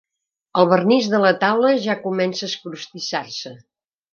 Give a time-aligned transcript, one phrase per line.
[0.61, 3.57] El vernís de la taula ja comença a escrostissar-se.